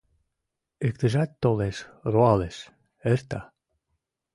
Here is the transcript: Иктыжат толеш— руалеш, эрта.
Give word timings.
Иктыжат 0.87 1.31
толеш— 1.43 1.77
руалеш, 2.13 2.57
эрта. 3.11 3.39